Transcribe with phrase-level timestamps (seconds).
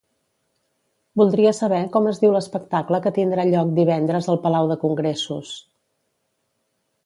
[1.21, 5.57] Voldria saber com es diu l'espectacle que tindrà lloc divendres al Palau de Congressos.